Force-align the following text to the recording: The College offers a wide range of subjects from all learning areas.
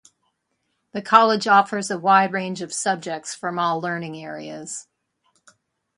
The 0.93 1.01
College 1.03 1.45
offers 1.45 1.91
a 1.91 1.99
wide 1.99 2.33
range 2.33 2.63
of 2.63 2.73
subjects 2.73 3.35
from 3.35 3.59
all 3.59 3.79
learning 3.79 4.17
areas. 4.17 4.87